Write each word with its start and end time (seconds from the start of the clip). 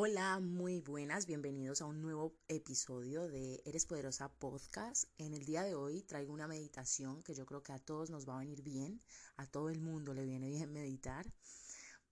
Hola, 0.00 0.38
muy 0.38 0.78
buenas, 0.78 1.26
bienvenidos 1.26 1.82
a 1.82 1.86
un 1.86 2.00
nuevo 2.00 2.32
episodio 2.46 3.26
de 3.26 3.60
Eres 3.64 3.84
Poderosa 3.84 4.28
Podcast. 4.28 5.06
En 5.18 5.34
el 5.34 5.44
día 5.44 5.64
de 5.64 5.74
hoy 5.74 6.02
traigo 6.02 6.32
una 6.32 6.46
meditación 6.46 7.20
que 7.24 7.34
yo 7.34 7.44
creo 7.46 7.64
que 7.64 7.72
a 7.72 7.80
todos 7.80 8.08
nos 8.08 8.24
va 8.24 8.36
a 8.36 8.38
venir 8.38 8.62
bien, 8.62 9.02
a 9.38 9.46
todo 9.48 9.70
el 9.70 9.80
mundo 9.80 10.14
le 10.14 10.24
viene 10.24 10.50
bien 10.50 10.72
meditar. 10.72 11.26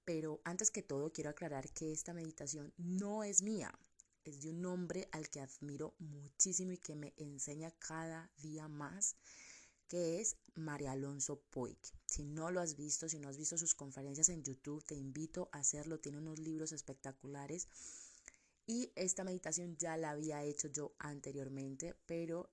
Pero 0.04 0.40
antes 0.42 0.72
que 0.72 0.82
todo 0.82 1.12
quiero 1.12 1.30
aclarar 1.30 1.70
que 1.70 1.92
esta 1.92 2.12
meditación 2.12 2.74
no 2.76 3.22
es 3.22 3.42
mía, 3.42 3.72
es 4.24 4.42
de 4.42 4.50
un 4.50 4.66
hombre 4.66 5.08
al 5.12 5.30
que 5.30 5.40
admiro 5.40 5.94
muchísimo 6.00 6.72
y 6.72 6.78
que 6.78 6.96
me 6.96 7.14
enseña 7.16 7.70
cada 7.78 8.32
día 8.38 8.66
más 8.66 9.14
que 9.88 10.20
es 10.20 10.36
María 10.54 10.92
Alonso 10.92 11.40
Poig. 11.50 11.78
Si 12.06 12.24
no 12.24 12.50
lo 12.50 12.60
has 12.60 12.76
visto, 12.76 13.08
si 13.08 13.18
no 13.18 13.28
has 13.28 13.36
visto 13.36 13.58
sus 13.58 13.74
conferencias 13.74 14.28
en 14.28 14.42
YouTube, 14.42 14.84
te 14.84 14.94
invito 14.94 15.48
a 15.52 15.58
hacerlo. 15.58 16.00
Tiene 16.00 16.18
unos 16.18 16.38
libros 16.38 16.72
espectaculares. 16.72 17.68
Y 18.66 18.92
esta 18.96 19.24
meditación 19.24 19.76
ya 19.76 19.96
la 19.96 20.10
había 20.10 20.42
hecho 20.42 20.68
yo 20.68 20.94
anteriormente, 20.98 21.94
pero 22.06 22.50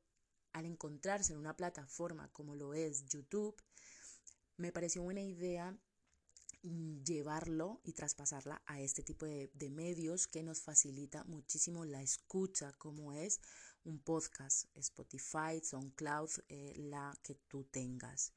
al 0.52 0.66
encontrarse 0.66 1.34
en 1.34 1.40
una 1.40 1.58
plataforma 1.58 2.32
como 2.32 2.56
lo 2.56 2.74
es 2.76 3.06
YouTube, 3.06 3.56
me 4.58 4.72
pareció 4.72 5.02
buena 5.02 5.22
idea 5.22 5.76
llevarlo 6.64 7.82
y 7.84 7.92
traspasarla 7.94 8.62
a 8.66 8.80
este 8.80 9.04
tipo 9.04 9.26
de, 9.26 9.70
medios 9.70 10.28
que 10.28 10.44
nos 10.44 10.62
facilita 10.62 11.24
muchísimo 11.26 11.84
la 11.84 12.02
escucha, 12.02 12.72
como 12.74 13.12
es 13.12 13.42
un 13.86 14.00
podcast, 14.00 14.66
Spotify, 14.76 15.60
SoundCloud, 15.62 16.30
eh, 16.50 16.74
la 16.78 17.18
que 17.24 17.36
tú 17.48 17.64
tengas. 17.66 18.34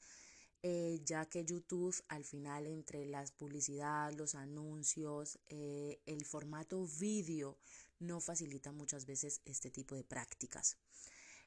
Eh, 0.62 1.00
ya 1.04 1.26
que 1.26 1.44
YouTube 1.44 1.94
al 2.08 2.24
final 2.24 2.66
entre 2.66 3.06
las 3.06 3.30
publicidad, 3.30 4.12
los 4.14 4.34
anuncios, 4.34 5.38
eh, 5.48 6.00
el 6.06 6.24
formato 6.24 6.86
vídeo 6.98 7.58
no 8.00 8.20
facilita 8.20 8.72
muchas 8.72 9.06
veces 9.06 9.42
este 9.44 9.70
tipo 9.70 9.94
de 9.94 10.02
prácticas. 10.02 10.76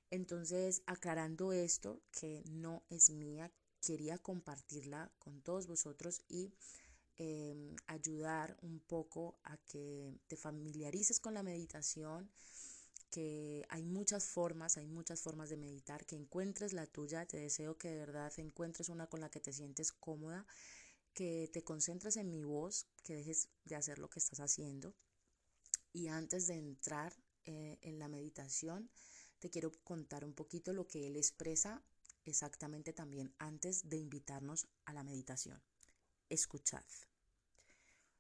Entonces, 0.10 0.84
aclarando 0.86 1.52
esto, 1.52 2.02
que 2.12 2.44
no 2.46 2.84
es 2.90 3.10
mía, 3.10 3.52
quería 3.82 4.18
compartirla 4.18 5.12
con 5.20 5.42
todos 5.42 5.68
vosotros 5.68 6.22
y 6.28 6.54
em, 7.18 7.76
ayudar 7.88 8.58
un 8.62 8.80
poco 8.80 9.38
a 9.44 9.58
que 9.58 10.14
te 10.28 10.38
familiarices 10.38 11.20
con 11.20 11.34
la 11.34 11.44
meditación, 11.44 12.30
que 13.10 13.66
hay 13.70 13.84
muchas 13.84 14.28
formas, 14.28 14.78
hay 14.78 14.88
muchas 14.88 15.22
formas 15.22 15.50
de 15.50 15.58
meditar, 15.58 16.06
que 16.06 16.16
encuentres 16.16 16.74
la 16.74 16.86
tuya, 16.86 17.26
te 17.26 17.38
deseo 17.38 17.78
que 17.78 17.90
de 17.90 17.98
verdad 17.98 18.32
encuentres 18.38 18.90
una 18.90 19.08
con 19.08 19.20
la 19.20 19.30
que 19.30 19.40
te 19.40 19.54
sientes 19.54 19.92
cómoda, 19.92 20.46
que 21.14 21.50
te 21.52 21.64
concentres 21.64 22.18
en 22.18 22.30
mi 22.30 22.44
voz, 22.44 22.88
que 23.04 23.16
dejes 23.16 23.50
de 23.66 23.76
hacer 23.76 24.00
lo 24.00 24.10
que 24.10 24.20
estás 24.20 24.40
haciendo. 24.40 24.96
Y 25.92 26.08
antes 26.08 26.48
de 26.48 26.56
entrar 26.56 27.14
eh, 27.46 27.80
en 27.82 27.98
la 27.98 28.08
meditación, 28.08 28.92
te 29.40 29.50
quiero 29.50 29.72
contar 29.84 30.24
un 30.24 30.34
poquito 30.34 30.74
lo 30.74 30.88
que 30.88 31.08
él 31.08 31.16
expresa 31.16 31.84
exactamente 32.26 32.94
también 32.94 33.34
antes 33.40 33.90
de 33.90 33.98
invitarnos 33.98 34.68
a 34.86 34.94
la 34.94 35.04
meditación. 35.04 35.64
Escuchad. 36.30 36.86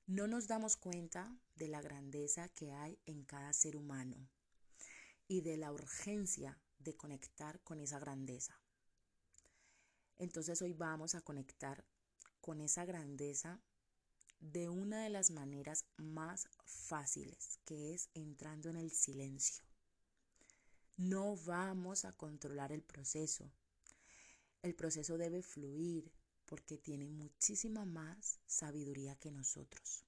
No 0.07 0.25
nos 0.25 0.47
damos 0.47 0.77
cuenta 0.77 1.37
de 1.55 1.67
la 1.67 1.81
grandeza 1.81 2.49
que 2.49 2.71
hay 2.71 2.97
en 3.05 3.23
cada 3.23 3.53
ser 3.53 3.75
humano 3.75 4.27
y 5.29 5.39
de 5.39 5.55
la 5.55 5.71
urgencia 5.71 6.59
de 6.79 6.97
conectar 6.97 7.61
con 7.61 7.79
esa 7.79 7.99
grandeza. 7.99 8.59
Entonces 10.17 10.61
hoy 10.61 10.73
vamos 10.73 11.15
a 11.15 11.21
conectar 11.21 11.85
con 12.41 12.59
esa 12.59 12.83
grandeza 12.83 13.61
de 14.41 14.67
una 14.67 15.03
de 15.03 15.09
las 15.09 15.31
maneras 15.31 15.85
más 15.95 16.49
fáciles, 16.65 17.59
que 17.63 17.93
es 17.93 18.09
entrando 18.13 18.69
en 18.69 18.75
el 18.75 18.91
silencio. 18.91 19.63
No 20.97 21.37
vamos 21.37 22.03
a 22.03 22.11
controlar 22.11 22.73
el 22.73 22.81
proceso, 22.81 23.53
el 24.61 24.75
proceso 24.75 25.17
debe 25.17 25.41
fluir 25.41 26.11
porque 26.45 26.77
tiene 26.77 27.07
muchísima 27.07 27.85
más 27.85 28.39
sabiduría 28.45 29.15
que 29.15 29.31
nosotros. 29.31 30.03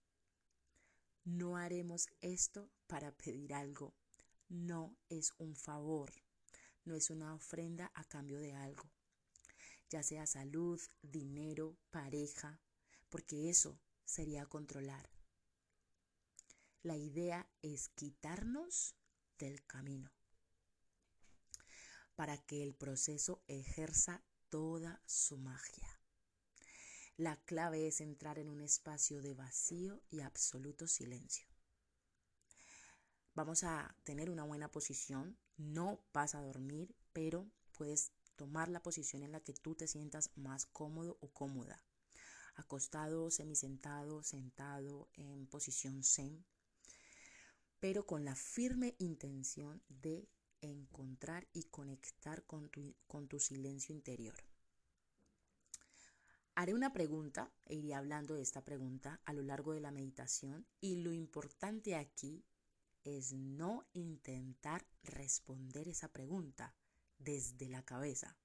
No 1.23 1.55
haremos 1.55 2.09
esto 2.19 2.69
para 2.87 3.11
pedir 3.11 3.53
algo. 3.53 3.93
No 4.51 4.97
es 5.07 5.33
un 5.37 5.55
favor. 5.55 6.11
No 6.83 6.93
es 6.93 7.09
una 7.09 7.33
ofrenda 7.33 7.89
a 7.95 8.03
cambio 8.03 8.37
de 8.37 8.51
algo. 8.51 8.91
Ya 9.89 10.03
sea 10.03 10.27
salud, 10.27 10.81
dinero, 11.01 11.77
pareja, 11.89 12.59
porque 13.07 13.49
eso 13.49 13.79
sería 14.03 14.45
controlar. 14.47 15.09
La 16.83 16.97
idea 16.97 17.49
es 17.61 17.87
quitarnos 17.95 18.97
del 19.39 19.65
camino 19.65 20.11
para 22.15 22.37
que 22.37 22.61
el 22.61 22.75
proceso 22.75 23.45
ejerza 23.47 24.21
toda 24.49 25.01
su 25.05 25.37
magia. 25.37 25.97
La 27.15 27.41
clave 27.45 27.87
es 27.87 28.01
entrar 28.01 28.37
en 28.37 28.49
un 28.49 28.59
espacio 28.59 29.21
de 29.21 29.33
vacío 29.33 30.03
y 30.09 30.19
absoluto 30.19 30.87
silencio. 30.87 31.50
Vamos 33.33 33.63
a 33.63 33.95
tener 34.03 34.29
una 34.29 34.43
buena 34.43 34.69
posición, 34.69 35.37
no 35.57 36.03
vas 36.13 36.35
a 36.35 36.41
dormir, 36.41 36.93
pero 37.13 37.49
puedes 37.71 38.11
tomar 38.35 38.67
la 38.67 38.83
posición 38.83 39.23
en 39.23 39.31
la 39.31 39.39
que 39.39 39.53
tú 39.53 39.73
te 39.73 39.87
sientas 39.87 40.31
más 40.35 40.65
cómodo 40.65 41.17
o 41.21 41.29
cómoda. 41.29 41.81
Acostado, 42.55 43.31
semisentado, 43.31 44.21
sentado, 44.23 45.09
en 45.13 45.47
posición 45.47 46.03
zen, 46.03 46.45
pero 47.79 48.05
con 48.05 48.25
la 48.25 48.35
firme 48.35 48.95
intención 48.99 49.81
de 49.87 50.27
encontrar 50.59 51.47
y 51.53 51.63
conectar 51.63 52.43
con 52.45 52.69
tu, 52.69 52.95
con 53.07 53.29
tu 53.29 53.39
silencio 53.39 53.95
interior. 53.95 54.35
Haré 56.53 56.73
una 56.73 56.91
pregunta 56.91 57.49
e 57.65 57.75
iré 57.75 57.93
hablando 57.93 58.35
de 58.35 58.41
esta 58.41 58.63
pregunta 58.65 59.21
a 59.23 59.31
lo 59.31 59.41
largo 59.41 59.71
de 59.71 59.79
la 59.79 59.91
meditación 59.91 60.67
y 60.81 60.97
lo 60.97 61.13
importante 61.13 61.95
aquí 61.95 62.43
es 63.03 63.33
no 63.33 63.87
intentar 63.93 64.85
responder 65.03 65.87
esa 65.87 66.07
pregunta 66.07 66.75
desde 67.17 67.69
la 67.69 67.83
cabeza. 67.83 68.37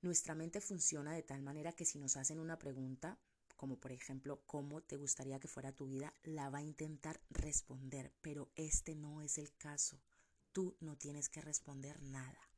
Nuestra 0.00 0.34
mente 0.34 0.60
funciona 0.60 1.12
de 1.12 1.22
tal 1.22 1.42
manera 1.42 1.72
que 1.72 1.84
si 1.84 1.98
nos 1.98 2.16
hacen 2.16 2.38
una 2.38 2.58
pregunta, 2.58 3.18
como 3.56 3.80
por 3.80 3.92
ejemplo, 3.92 4.42
¿cómo 4.46 4.82
te 4.82 4.96
gustaría 4.96 5.40
que 5.40 5.48
fuera 5.48 5.72
tu 5.72 5.88
vida? 5.88 6.14
La 6.22 6.50
va 6.50 6.58
a 6.58 6.62
intentar 6.62 7.20
responder, 7.30 8.14
pero 8.20 8.52
este 8.54 8.94
no 8.94 9.22
es 9.22 9.38
el 9.38 9.56
caso 9.56 10.00
tú 10.58 10.76
no 10.80 10.96
tienes 10.96 11.28
que 11.28 11.40
responder 11.40 12.02
nada. 12.02 12.50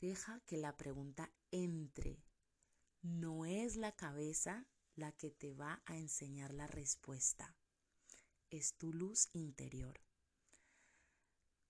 Deja 0.00 0.40
que 0.46 0.56
la 0.56 0.76
pregunta 0.76 1.32
entre. 1.50 2.22
No 3.02 3.44
es 3.44 3.74
la 3.74 3.90
cabeza 3.96 4.68
la 4.94 5.10
que 5.10 5.32
te 5.32 5.52
va 5.52 5.82
a 5.86 5.96
enseñar 5.96 6.54
la 6.54 6.68
respuesta. 6.68 7.56
Es 8.50 8.74
tu 8.74 8.92
luz 8.92 9.28
interior. 9.32 10.00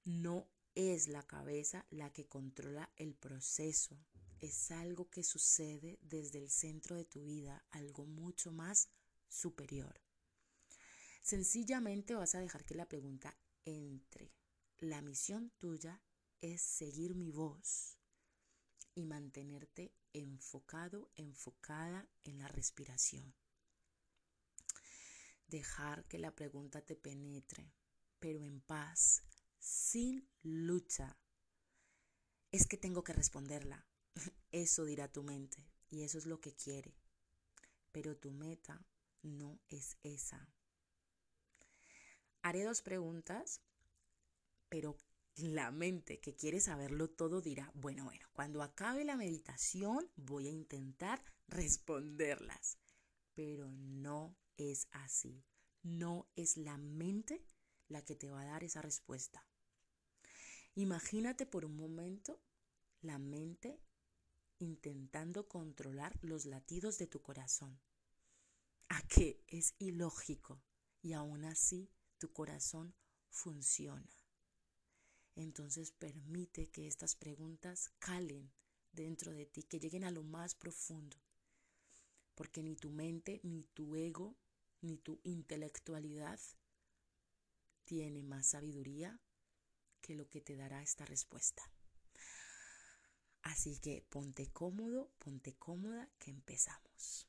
No 0.05 0.49
es 0.75 1.09
la 1.09 1.27
cabeza 1.27 1.87
la 1.91 2.13
que 2.13 2.29
controla 2.29 2.93
el 2.97 3.15
proceso. 3.15 3.99
Es 4.41 4.71
algo 4.71 5.09
que 5.09 5.23
sucede 5.23 5.99
desde 6.03 6.39
el 6.39 6.51
centro 6.51 6.95
de 6.95 7.07
tu 7.07 7.25
vida, 7.25 7.65
algo 7.71 8.05
mucho 8.05 8.53
más 8.53 8.91
superior. 9.29 10.01
Sencillamente 11.23 12.15
vas 12.15 12.35
a 12.35 12.41
dejar 12.41 12.65
que 12.65 12.75
la 12.75 12.89
pregunta 12.89 13.37
entre. 13.65 14.35
La 14.79 15.01
misión 15.01 15.51
tuya 15.59 16.03
es 16.43 16.61
seguir 16.61 17.15
mi 17.15 17.31
voz 17.31 17.99
y 18.95 19.07
mantenerte 19.07 19.95
enfocado, 20.13 21.11
enfocada 21.17 22.07
en 22.25 22.39
la 22.39 22.49
respiración. 22.49 23.35
Dejar 25.47 26.07
que 26.07 26.19
la 26.19 26.35
pregunta 26.35 26.81
te 26.81 26.97
penetre, 26.97 27.73
pero 28.19 28.43
en 28.43 28.61
paz, 28.61 29.23
sin 29.59 30.29
lucha. 30.43 31.19
Es 32.51 32.67
que 32.67 32.77
tengo 32.77 33.05
que 33.05 33.13
responderla. 33.13 33.87
Eso 34.51 34.85
dirá 34.85 35.11
tu 35.13 35.23
mente 35.23 35.65
y 35.89 36.03
eso 36.03 36.19
es 36.19 36.27
lo 36.27 36.41
que 36.41 36.55
quiere. 36.55 36.97
Pero 37.93 38.17
tu 38.17 38.31
meta 38.31 38.85
no 39.23 39.61
es 39.69 39.99
esa. 40.03 40.49
Haré 42.43 42.63
dos 42.63 42.83
preguntas 42.83 43.61
pero 44.69 44.97
la 45.37 45.71
mente 45.71 46.21
que 46.21 46.35
quiere 46.35 46.61
saberlo 46.61 47.09
todo 47.09 47.41
dirá, 47.41 47.71
bueno, 47.75 48.05
bueno, 48.05 48.27
cuando 48.33 48.63
acabe 48.63 49.05
la 49.05 49.17
meditación 49.17 50.11
voy 50.17 50.49
a 50.49 50.53
intentar 50.53 51.23
responderlas. 51.49 52.79
Pero 53.35 53.71
no 53.71 54.37
es 54.57 54.89
así. 54.91 55.45
No 55.83 56.29
es 56.37 56.57
la 56.57 56.79
mente 56.79 57.45
la 57.89 58.05
que 58.05 58.17
te 58.17 58.29
va 58.29 58.43
a 58.43 58.47
dar 58.47 58.65
esa 58.65 58.83
respuesta. 58.83 59.47
Imagínate 60.75 61.47
por 61.47 61.65
un 61.65 61.77
momento 61.77 62.41
la 63.01 63.19
mente 63.19 63.81
intentando 64.59 65.49
controlar 65.49 66.19
los 66.23 66.45
latidos 66.47 66.99
de 66.99 67.07
tu 67.07 67.23
corazón. 67.23 67.81
¿A 68.89 69.03
qué? 69.09 69.43
Es 69.47 69.75
ilógico 69.79 70.63
y 71.03 71.13
aún 71.13 71.45
así 71.45 71.91
tu 72.19 72.33
corazón 72.33 72.95
funciona. 73.31 74.09
Entonces 75.35 75.93
permite 75.93 76.71
que 76.71 76.87
estas 76.87 77.15
preguntas 77.15 77.91
calen 77.99 78.51
dentro 78.93 79.33
de 79.33 79.47
ti, 79.47 79.63
que 79.63 79.79
lleguen 79.79 80.05
a 80.05 80.11
lo 80.11 80.23
más 80.23 80.55
profundo, 80.55 81.17
porque 82.35 82.63
ni 82.63 82.77
tu 82.77 82.91
mente, 82.91 83.41
ni 83.43 83.65
tu 83.65 83.97
ego, 83.97 84.37
ni 84.81 84.99
tu 84.99 85.21
intelectualidad 85.25 86.39
tiene 87.85 88.23
más 88.23 88.49
sabiduría 88.49 89.21
que 90.01 90.15
lo 90.15 90.29
que 90.29 90.41
te 90.41 90.57
dará 90.57 90.83
esta 90.83 91.05
respuesta. 91.05 91.63
Así 93.43 93.79
que 93.79 94.05
ponte 94.09 94.51
cómodo, 94.53 95.11
ponte 95.19 95.55
cómoda, 95.55 96.09
que 96.19 96.31
empezamos. 96.31 97.29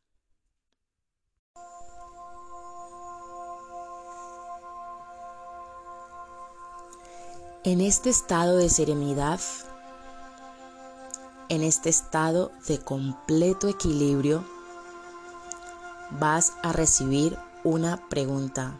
En 7.63 7.81
este 7.81 8.09
estado 8.09 8.57
de 8.57 8.69
serenidad, 8.69 9.41
en 11.49 11.63
este 11.63 11.89
estado 11.89 12.51
de 12.67 12.79
completo 12.79 13.67
equilibrio, 13.67 14.56
vas 16.11 16.53
a 16.63 16.71
recibir 16.71 17.37
una 17.63 18.07
pregunta. 18.09 18.79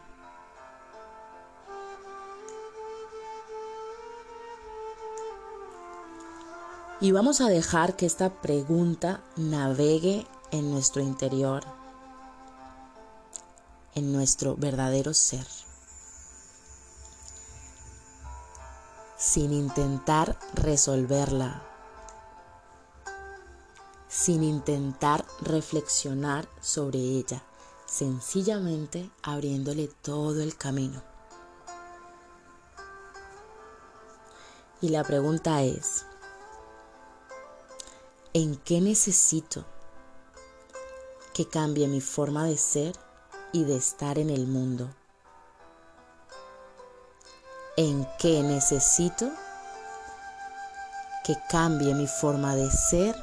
Y 7.00 7.12
vamos 7.12 7.42
a 7.42 7.48
dejar 7.48 7.96
que 7.96 8.08
esta 8.08 8.42
pregunta 8.42 9.22
navegue 9.36 10.26
en 10.50 10.72
nuestro 10.72 11.04
interior, 11.04 11.64
en 13.94 14.12
nuestro 14.12 14.56
verdadero 14.56 15.14
ser, 15.14 15.46
sin 19.16 19.54
intentar 19.54 20.40
resolverla, 20.56 21.67
sin 24.18 24.44
intentar 24.44 25.24
reflexionar 25.42 26.50
sobre 26.60 26.98
ella, 26.98 27.44
sencillamente 27.86 29.12
abriéndole 29.22 29.90
todo 30.02 30.42
el 30.42 30.58
camino. 30.58 31.04
Y 34.82 34.90
la 34.90 35.04
pregunta 35.04 35.62
es, 35.62 36.06
¿En 38.34 38.56
qué 38.56 38.82
necesito 38.82 39.66
que 41.34 41.48
cambie 41.48 41.88
mi 41.88 42.02
forma 42.02 42.46
de 42.46 42.58
ser 42.58 42.96
y 43.54 43.66
de 43.66 43.78
estar 43.78 44.18
en 44.18 44.32
el 44.32 44.48
mundo? 44.48 44.90
¿En 47.76 48.08
qué 48.18 48.42
necesito 48.42 49.30
que 51.24 51.36
cambie 51.50 51.94
mi 51.94 52.08
forma 52.08 52.56
de 52.56 52.72
ser 52.72 53.16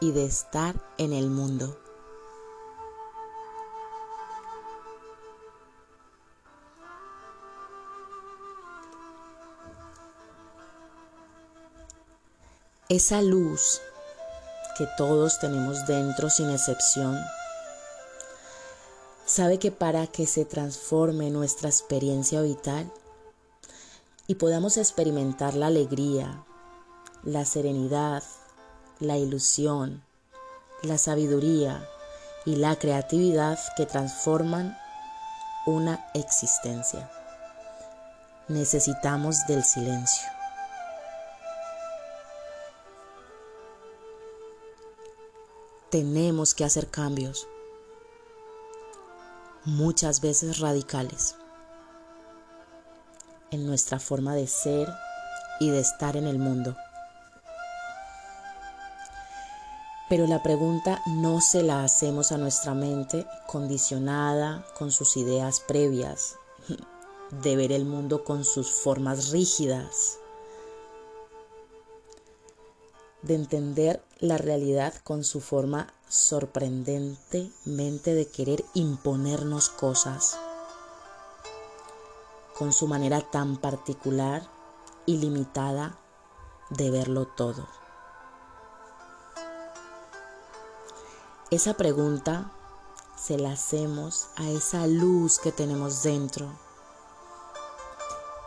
y 0.00 0.12
de 0.12 0.24
estar 0.24 0.74
en 0.98 1.12
el 1.12 1.30
mundo? 1.30 1.78
Esa 12.88 13.20
luz 13.20 13.80
que 14.78 14.86
todos 14.96 15.40
tenemos 15.40 15.86
dentro 15.86 16.30
sin 16.30 16.50
excepción, 16.50 17.18
sabe 19.26 19.58
que 19.58 19.72
para 19.72 20.06
que 20.06 20.24
se 20.24 20.44
transforme 20.44 21.30
nuestra 21.30 21.68
experiencia 21.68 22.40
vital 22.40 22.90
y 24.28 24.36
podamos 24.36 24.76
experimentar 24.76 25.54
la 25.54 25.66
alegría, 25.66 26.44
la 27.24 27.44
serenidad, 27.44 28.22
la 29.00 29.16
ilusión, 29.16 30.02
la 30.82 30.98
sabiduría 30.98 31.86
y 32.44 32.56
la 32.56 32.76
creatividad 32.76 33.58
que 33.76 33.86
transforman 33.86 34.76
una 35.66 36.06
existencia. 36.14 37.10
Necesitamos 38.48 39.46
del 39.46 39.64
silencio. 39.64 40.28
tenemos 45.90 46.54
que 46.54 46.64
hacer 46.64 46.88
cambios, 46.88 47.48
muchas 49.64 50.20
veces 50.20 50.58
radicales, 50.58 51.34
en 53.50 53.66
nuestra 53.66 53.98
forma 53.98 54.34
de 54.34 54.46
ser 54.46 54.92
y 55.60 55.70
de 55.70 55.80
estar 55.80 56.16
en 56.16 56.26
el 56.26 56.38
mundo. 56.38 56.76
Pero 60.08 60.26
la 60.26 60.42
pregunta 60.42 61.02
no 61.06 61.42
se 61.42 61.62
la 61.62 61.84
hacemos 61.84 62.32
a 62.32 62.38
nuestra 62.38 62.72
mente 62.72 63.26
condicionada 63.46 64.64
con 64.78 64.90
sus 64.90 65.18
ideas 65.18 65.60
previas, 65.60 66.36
de 67.42 67.56
ver 67.56 67.72
el 67.72 67.84
mundo 67.84 68.24
con 68.24 68.44
sus 68.44 68.70
formas 68.70 69.28
rígidas, 69.30 70.18
de 73.20 73.34
entender 73.34 74.02
la 74.18 74.38
realidad 74.38 74.94
con 75.04 75.24
su 75.24 75.40
forma 75.40 75.92
sorprendentemente 76.08 78.14
de 78.14 78.28
querer 78.28 78.64
imponernos 78.72 79.68
cosas, 79.68 80.38
con 82.56 82.72
su 82.72 82.88
manera 82.88 83.20
tan 83.20 83.58
particular 83.58 84.48
y 85.04 85.18
limitada 85.18 85.98
de 86.70 86.90
verlo 86.90 87.26
todo. 87.26 87.68
Esa 91.50 91.74
pregunta 91.74 92.50
se 93.16 93.38
la 93.38 93.52
hacemos 93.52 94.28
a 94.36 94.48
esa 94.48 94.86
luz 94.86 95.38
que 95.38 95.50
tenemos 95.50 96.02
dentro 96.02 96.48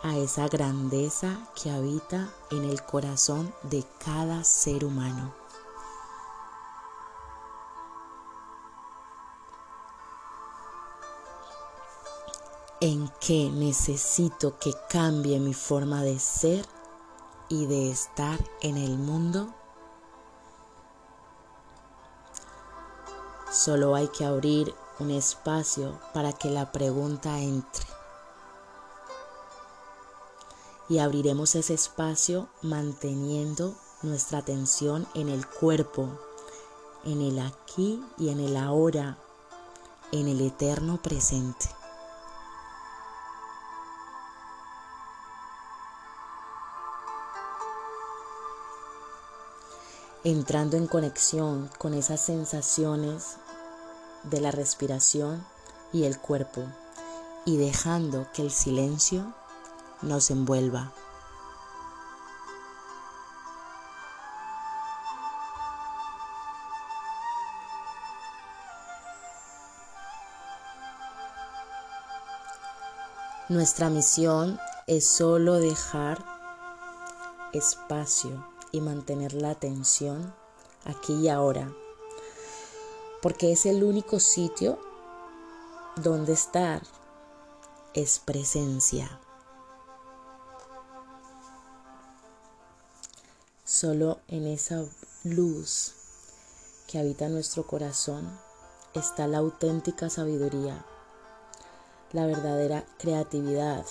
a 0.04 0.18
esa 0.18 0.48
grandeza 0.48 1.38
que 1.62 1.70
habita 1.70 2.34
en 2.50 2.64
el 2.64 2.82
corazón 2.84 3.54
de 3.64 3.86
cada 4.04 4.44
ser 4.44 4.84
humano. 4.84 5.34
¿En 12.80 13.12
qué 13.20 13.52
necesito 13.52 14.58
que 14.58 14.74
cambie 14.90 15.40
mi 15.40 15.54
forma 15.54 16.02
de 16.02 16.18
ser 16.18 16.66
y 17.48 17.68
de 17.68 17.92
estar 17.92 18.40
en 18.62 18.78
el 18.78 18.98
mundo? 18.98 19.54
Solo 23.52 23.96
hay 23.96 24.08
que 24.08 24.24
abrir 24.26 24.74
un 25.00 25.12
espacio 25.12 26.00
para 26.14 26.32
que 26.32 26.50
la 26.50 26.72
pregunta 26.72 27.40
entre 27.40 27.86
y 30.92 31.00
abriremos 31.00 31.56
ese 31.56 31.74
espacio 31.74 32.50
manteniendo 32.62 33.76
nuestra 34.04 34.40
atención 34.40 35.08
en 35.14 35.30
el 35.30 35.48
cuerpo, 35.48 36.10
en 37.06 37.22
el 37.22 37.40
aquí 37.40 38.04
y 38.18 38.28
en 38.28 38.42
el 38.42 38.58
ahora, 38.58 39.18
en 40.12 40.28
el 40.28 40.42
eterno 40.42 41.02
presente. 41.02 41.70
Entrando 50.24 50.78
en 50.78 50.86
conexión 50.86 51.70
con 51.80 51.96
esas 51.96 52.22
sensaciones 52.22 53.38
de 54.24 54.40
la 54.40 54.52
respiración 54.52 55.44
y 55.92 56.04
el 56.04 56.20
cuerpo 56.20 56.64
y 57.44 57.58
dejando 57.58 58.28
que 58.32 58.44
el 58.44 58.52
silencio 58.52 59.34
nos 60.04 60.30
envuelva. 60.30 60.94
Nuestra 73.50 73.90
misión 73.90 74.60
es 74.86 75.06
solo 75.06 75.56
dejar 75.56 76.24
espacio 77.52 78.51
y 78.72 78.82
mantener 78.82 79.34
la 79.34 79.52
atención 79.52 80.34
aquí 80.86 81.14
y 81.14 81.30
ahora, 81.30 81.74
porque 83.22 83.52
es 83.52 83.66
el 83.66 83.84
único 83.84 84.20
sitio 84.20 84.80
donde 85.96 86.34
estar 86.34 86.82
es 87.94 88.20
presencia. 88.20 89.20
Solo 93.66 94.20
en 94.28 94.48
esa 94.48 94.86
luz 95.24 95.94
que 96.88 97.00
habita 97.00 97.30
nuestro 97.30 97.66
corazón 97.66 98.40
está 98.94 99.28
la 99.28 99.38
auténtica 99.38 100.10
sabiduría, 100.10 100.86
la 102.12 102.26
verdadera 102.26 102.86
creatividad, 102.98 103.86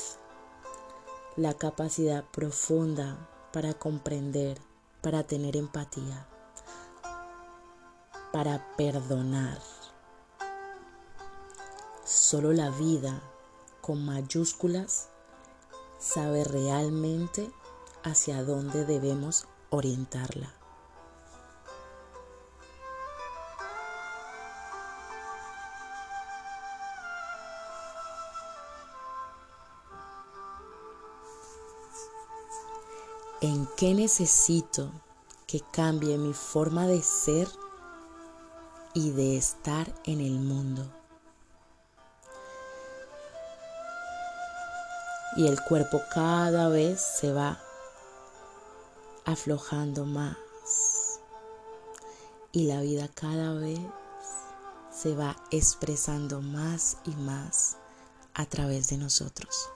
la 1.37 1.55
capacidad 1.55 2.25
profunda 2.25 3.29
para 3.53 3.75
comprender, 3.75 4.59
para 5.01 5.23
tener 5.23 5.57
empatía, 5.57 6.27
para 8.33 8.75
perdonar. 8.77 9.59
Solo 12.05 12.53
la 12.53 12.71
vida 12.71 13.21
con 13.81 14.05
mayúsculas 14.05 15.09
sabe 15.99 16.45
realmente 16.45 17.51
hacia 18.03 18.43
dónde 18.43 18.85
debemos 18.85 19.47
orientarla. 19.71 20.60
¿En 33.43 33.67
qué 33.75 33.95
necesito 33.95 34.93
que 35.47 35.63
cambie 35.73 36.19
mi 36.19 36.35
forma 36.35 36.87
de 36.87 37.01
ser 37.01 37.49
y 38.93 39.13
de 39.13 39.39
estar 39.39 39.91
en 40.05 40.21
el 40.21 40.39
mundo? 40.39 40.87
Y 45.37 45.47
el 45.47 45.59
cuerpo 45.63 46.03
cada 46.13 46.69
vez 46.69 47.01
se 47.01 47.33
va 47.33 47.59
aflojando 49.25 50.05
más. 50.05 50.37
Y 52.53 52.67
la 52.67 52.83
vida 52.83 53.09
cada 53.09 53.55
vez 53.55 53.81
se 54.93 55.17
va 55.17 55.35
expresando 55.51 56.43
más 56.43 56.99
y 57.07 57.13
más 57.13 57.79
a 58.35 58.45
través 58.45 58.89
de 58.89 58.99
nosotros. 58.99 59.71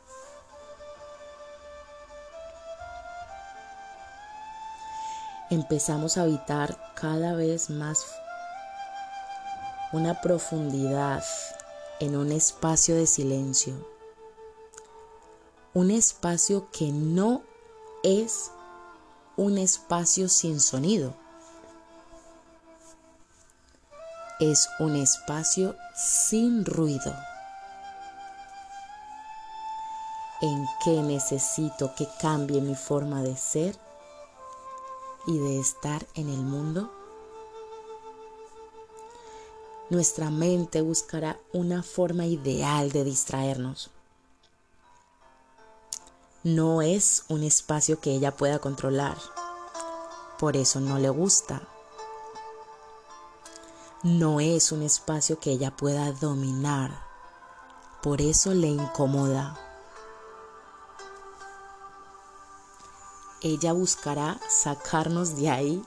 Empezamos 5.51 6.17
a 6.17 6.23
habitar 6.23 6.79
cada 6.95 7.35
vez 7.35 7.71
más 7.71 8.05
una 9.93 10.21
profundidad 10.21 11.23
en 12.01 12.17
un 12.17 12.33
espacio 12.33 12.97
de 12.97 13.07
silencio. 13.07 13.89
Un 15.73 15.91
espacio 15.91 16.69
que 16.71 16.91
no 16.91 17.43
es 18.03 18.51
un 19.37 19.59
espacio 19.59 20.29
sin 20.29 20.61
sonido. 20.61 21.15
Es 24.41 24.69
un 24.79 24.97
espacio 24.97 25.77
sin 25.95 26.65
ruido. 26.65 27.15
¿En 30.43 30.67
qué 30.85 31.01
necesito 31.03 31.95
que 31.95 32.09
cambie 32.21 32.61
mi 32.61 32.75
forma 32.75 33.23
de 33.23 33.37
ser? 33.37 33.84
Y 35.27 35.39
de 35.39 35.61
estar 35.61 36.07
en 36.15 36.29
el 36.29 36.41
mundo? 36.41 36.91
Nuestra 39.91 40.31
mente 40.31 40.81
buscará 40.81 41.39
una 41.53 41.83
forma 41.83 42.27
ideal 42.27 42.91
de 42.91 43.05
distraernos. 43.05 43.91
No 46.43 46.83
es 46.83 47.25
un 47.29 47.43
espacio 47.43 48.01
que 48.01 48.13
ella 48.13 48.37
pueda 48.37 48.59
controlar. 48.59 49.17
Por 50.39 50.57
eso 50.57 50.81
no 50.81 50.99
le 50.99 51.11
gusta. 51.11 51.63
No 54.03 54.41
es 54.41 54.73
un 54.73 54.83
espacio 54.83 55.39
que 55.39 55.53
ella 55.53 55.71
pueda 55.75 56.13
dominar. 56.13 57.03
Por 58.03 58.21
eso 58.21 58.53
le 58.53 58.69
incomoda. 58.69 59.74
Ella 63.45 63.75
buscará 63.75 64.41
sacarnos 64.49 65.37
de 65.37 65.51
ahí, 65.51 65.85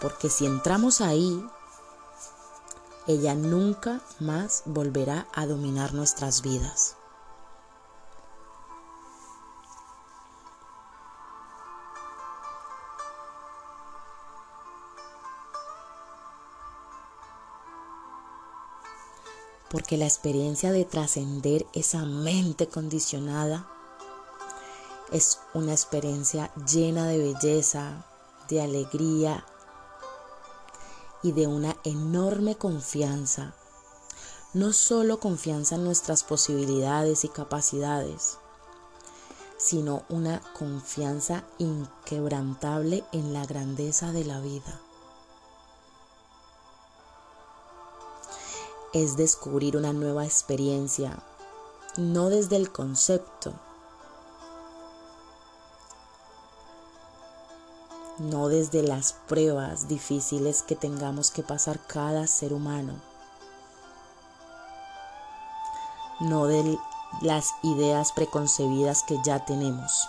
porque 0.00 0.30
si 0.30 0.46
entramos 0.46 1.02
ahí, 1.02 1.46
ella 3.06 3.34
nunca 3.34 4.00
más 4.18 4.62
volverá 4.64 5.28
a 5.34 5.46
dominar 5.46 5.92
nuestras 5.92 6.40
vidas. 6.40 6.96
Porque 19.68 19.98
la 19.98 20.06
experiencia 20.06 20.72
de 20.72 20.86
trascender 20.86 21.66
esa 21.74 22.06
mente 22.06 22.68
condicionada 22.68 23.68
es 25.12 25.38
una 25.54 25.72
experiencia 25.72 26.52
llena 26.66 27.06
de 27.06 27.18
belleza, 27.18 28.04
de 28.48 28.60
alegría 28.60 29.44
y 31.22 31.32
de 31.32 31.46
una 31.46 31.76
enorme 31.84 32.56
confianza. 32.56 33.54
No 34.54 34.72
solo 34.72 35.18
confianza 35.20 35.76
en 35.76 35.84
nuestras 35.84 36.24
posibilidades 36.24 37.24
y 37.24 37.28
capacidades, 37.28 38.38
sino 39.56 40.04
una 40.08 40.40
confianza 40.58 41.44
inquebrantable 41.58 43.04
en 43.12 43.32
la 43.32 43.44
grandeza 43.44 44.12
de 44.12 44.24
la 44.24 44.40
vida. 44.40 44.80
Es 48.94 49.16
descubrir 49.16 49.76
una 49.76 49.92
nueva 49.92 50.24
experiencia, 50.24 51.22
no 51.96 52.30
desde 52.30 52.56
el 52.56 52.72
concepto, 52.72 53.52
no 58.18 58.48
desde 58.48 58.82
las 58.82 59.12
pruebas 59.12 59.88
difíciles 59.88 60.62
que 60.62 60.76
tengamos 60.76 61.30
que 61.30 61.42
pasar 61.42 61.78
cada 61.86 62.26
ser 62.26 62.52
humano, 62.52 62.94
no 66.20 66.46
de 66.46 66.76
las 67.22 67.50
ideas 67.62 68.12
preconcebidas 68.12 69.02
que 69.04 69.16
ya 69.24 69.44
tenemos, 69.44 70.08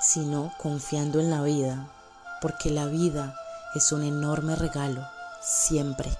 sino 0.00 0.52
confiando 0.58 1.20
en 1.20 1.30
la 1.30 1.42
vida, 1.42 1.90
porque 2.40 2.70
la 2.70 2.86
vida 2.86 3.34
es 3.74 3.92
un 3.92 4.02
enorme 4.02 4.56
regalo, 4.56 5.02
siempre. 5.40 6.10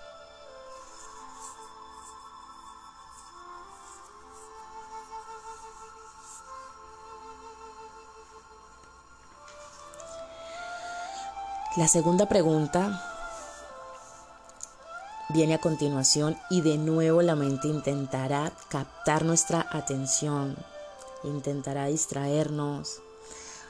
La 11.74 11.88
segunda 11.88 12.28
pregunta 12.28 13.02
viene 15.30 15.54
a 15.54 15.60
continuación 15.60 16.36
y 16.50 16.60
de 16.60 16.76
nuevo 16.76 17.22
la 17.22 17.34
mente 17.34 17.66
intentará 17.66 18.52
captar 18.68 19.24
nuestra 19.24 19.66
atención, 19.70 20.54
intentará 21.24 21.86
distraernos, 21.86 23.00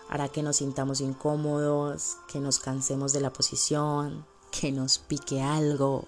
hará 0.08 0.28
que 0.28 0.42
nos 0.42 0.56
sintamos 0.56 1.00
incómodos, 1.00 2.16
que 2.26 2.40
nos 2.40 2.58
cansemos 2.58 3.12
de 3.12 3.20
la 3.20 3.32
posición, 3.32 4.26
que 4.50 4.72
nos 4.72 4.98
pique 4.98 5.40
algo. 5.40 6.04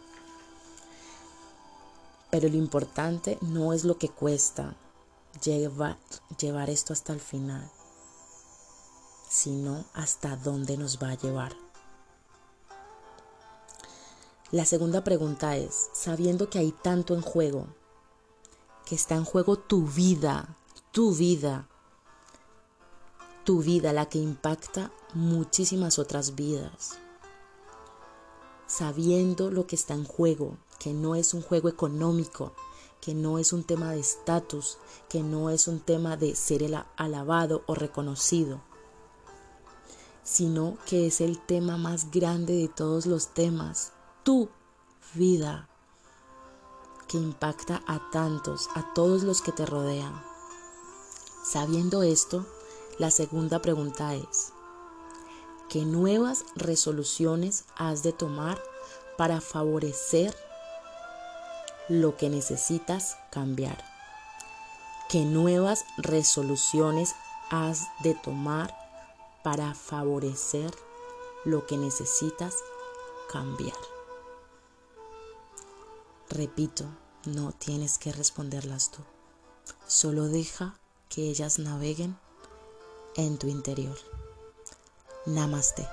Pero 2.29 2.49
lo 2.49 2.57
importante 2.57 3.39
no 3.41 3.73
es 3.73 3.85
lo 3.85 3.99
que 3.99 4.09
cuesta 4.09 4.75
llevar, 5.45 5.97
llevar 6.41 6.71
esto 6.71 6.93
hasta 6.93 7.13
el 7.13 7.21
final, 7.21 7.71
sino 9.29 9.85
hasta 9.95 10.35
dónde 10.35 10.77
nos 10.77 10.99
va 11.01 11.11
a 11.11 11.15
llevar. 11.15 11.64
La 14.55 14.65
segunda 14.65 15.03
pregunta 15.03 15.57
es, 15.57 15.91
sabiendo 15.95 16.49
que 16.49 16.61
hay 16.61 16.71
tanto 16.71 17.15
en 17.15 17.23
juego, 17.23 17.67
que 18.87 18.95
está 18.95 19.17
en 19.17 19.25
juego 19.25 19.57
tu 19.59 19.85
vida, 19.89 20.57
tu 20.93 21.13
vida, 21.13 21.67
tu 23.43 23.63
vida, 23.63 23.93
la 23.93 24.09
que 24.09 24.21
impacta 24.21 24.93
muchísimas 25.13 25.99
otras 25.99 26.37
vidas, 26.37 27.01
sabiendo 28.69 29.51
lo 29.51 29.67
que 29.67 29.75
está 29.75 29.95
en 29.95 30.05
juego, 30.05 30.57
que 30.79 30.95
no 30.95 31.17
es 31.17 31.35
un 31.35 31.43
juego 31.43 31.69
económico, 31.69 32.53
que 33.01 33.13
no 33.13 33.41
es 33.41 33.53
un 33.53 33.65
tema 33.65 33.91
de 33.91 33.99
estatus, 33.99 34.79
que 35.09 35.25
no 35.25 35.51
es 35.51 35.67
un 35.67 35.81
tema 35.81 36.17
de 36.17 36.37
ser 36.37 36.63
alabado 36.95 37.65
o 37.67 37.75
reconocido, 37.75 38.61
sino 40.23 40.79
que 40.87 41.09
es 41.09 41.21
el 41.21 41.45
tema 41.45 41.77
más 41.77 42.13
grande 42.13 42.55
de 42.55 42.69
todos 42.69 43.07
los 43.07 43.35
temas, 43.35 43.91
tu 44.25 44.49
vida 45.15 45.69
que 47.09 47.19
impacta 47.19 47.83
a 47.87 48.11
tantos, 48.11 48.69
a 48.75 48.95
todos 48.95 49.23
los 49.23 49.43
que 49.43 49.53
te 49.53 49.67
rodean. 49.67 50.25
Sabiendo 51.45 52.03
esto, 52.03 52.47
la 52.99 53.11
segunda 53.11 53.61
pregunta 53.61 54.15
es, 54.15 54.53
¿qué 55.69 55.85
nuevas 55.85 56.45
resoluciones 56.57 57.67
has 57.77 58.03
de 58.03 58.13
tomar 58.13 58.61
para 59.17 59.41
favorecer 59.41 60.35
lo 61.89 62.17
que 62.17 62.31
necesitas 62.31 63.19
cambiar, 63.31 63.85
qué 65.11 65.21
nuevas 65.25 65.85
resoluciones 65.99 67.15
has 67.51 67.87
de 68.03 68.15
tomar 68.15 68.75
para 69.43 69.75
favorecer 69.75 70.75
lo 71.45 71.67
que 71.67 71.77
necesitas 71.77 72.57
cambiar. 73.31 73.94
Repito, 76.35 76.85
no 77.27 77.53
tienes 77.53 77.97
que 77.97 78.11
responderlas 78.11 78.91
tú. 78.91 79.05
Solo 79.87 80.25
deja 80.25 80.75
que 81.09 81.31
ellas 81.31 81.61
naveguen 81.61 82.19
en 83.15 83.39
tu 83.39 83.47
interior. 83.47 83.97
Namaste. 85.27 85.87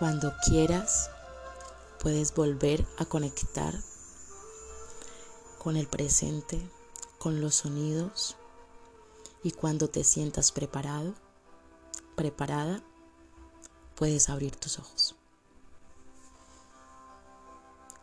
Cuando 0.00 0.34
quieras, 0.44 1.08
puedes 2.00 2.34
volver 2.34 2.84
a 2.98 3.04
conectar 3.04 3.74
con 5.58 5.76
el 5.76 5.86
presente, 5.86 6.60
con 7.18 7.40
los 7.40 7.56
sonidos 7.56 8.36
y 9.42 9.52
cuando 9.52 9.88
te 9.88 10.04
sientas 10.04 10.52
preparado, 10.52 11.14
preparada, 12.16 12.82
puedes 13.94 14.28
abrir 14.28 14.56
tus 14.56 14.78
ojos. 14.78 15.14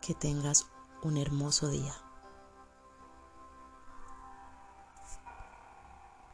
Que 0.00 0.14
tengas 0.14 0.66
un 1.02 1.16
hermoso 1.16 1.68
día. 1.68 2.05